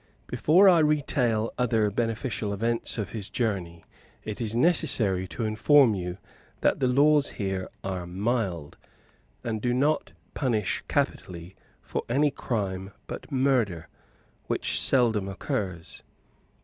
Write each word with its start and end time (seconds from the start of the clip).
Before 0.25 0.67
I 0.67 0.79
retail 0.79 1.53
other 1.59 1.91
beneficial 1.91 2.51
effects 2.55 2.97
of 2.97 3.11
his 3.11 3.29
journey, 3.29 3.85
it 4.23 4.41
is 4.41 4.55
necessary 4.55 5.27
to 5.27 5.43
inform 5.45 5.93
you 5.93 6.17
that 6.61 6.79
the 6.79 6.87
laws 6.87 7.33
here 7.37 7.69
are 7.83 8.07
mild, 8.07 8.77
and 9.43 9.61
do 9.61 9.75
not 9.75 10.13
punish 10.33 10.83
capitally 10.87 11.55
for 11.83 12.01
any 12.09 12.31
crime 12.31 12.91
but 13.05 13.31
murder, 13.31 13.89
which 14.47 14.79
seldom 14.81 15.27
occurs. 15.27 16.01